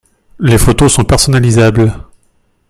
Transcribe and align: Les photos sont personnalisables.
Les 0.39 0.57
photos 0.57 0.91
sont 0.95 1.03
personnalisables. 1.03 1.93